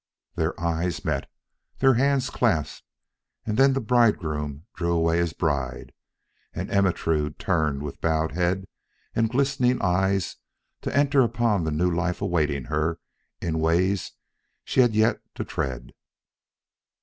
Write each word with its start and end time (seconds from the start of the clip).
Their 0.33 0.59
eyes 0.59 1.05
met, 1.05 1.29
their 1.77 1.93
hands 1.93 2.31
clasped; 2.31 2.87
then 3.45 3.73
the 3.73 3.79
bridegroom 3.79 4.65
drew 4.73 4.93
away 4.93 5.19
his 5.19 5.31
bride, 5.31 5.91
and 6.55 6.71
Ermentrude 6.71 7.37
turned 7.37 7.83
with 7.83 8.01
bowed 8.01 8.31
head 8.31 8.65
and 9.15 9.29
glistening 9.29 9.79
eyes, 9.79 10.37
to 10.81 10.97
enter 10.97 11.21
upon 11.21 11.65
the 11.65 11.71
new 11.71 11.91
life 11.93 12.19
awaiting 12.19 12.63
her 12.63 12.99
in 13.41 13.59
ways 13.59 14.13
she 14.63 14.79
had 14.79 14.95
yet 14.95 15.21
to 15.35 15.45
tread. 15.45 15.91